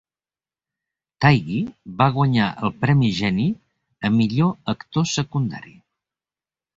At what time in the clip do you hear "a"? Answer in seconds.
4.09-4.11